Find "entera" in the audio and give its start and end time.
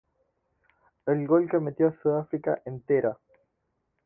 2.65-3.19